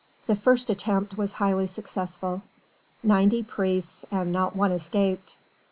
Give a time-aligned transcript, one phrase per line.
[0.25, 2.41] The first attempt was highly successful.
[3.03, 5.37] Ninety priests, and not one escaped.